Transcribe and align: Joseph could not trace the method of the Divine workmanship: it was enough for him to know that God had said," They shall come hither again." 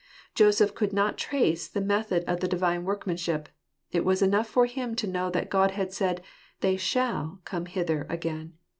Joseph 0.33 0.73
could 0.73 0.93
not 0.93 1.15
trace 1.19 1.67
the 1.67 1.79
method 1.79 2.23
of 2.25 2.39
the 2.39 2.47
Divine 2.47 2.85
workmanship: 2.85 3.49
it 3.91 4.03
was 4.03 4.23
enough 4.23 4.47
for 4.47 4.65
him 4.65 4.95
to 4.95 5.05
know 5.05 5.29
that 5.29 5.51
God 5.51 5.69
had 5.77 5.93
said," 5.93 6.23
They 6.61 6.75
shall 6.75 7.39
come 7.45 7.67
hither 7.67 8.07
again." 8.09 8.53